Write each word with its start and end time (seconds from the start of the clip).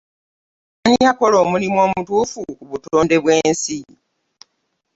Ani 0.85 0.97
akola 1.11 1.35
omulimu 1.43 1.77
omutuufu 1.85 2.41
ku 2.57 2.63
butonde 2.69 3.15
bw'ensi? 3.23 3.77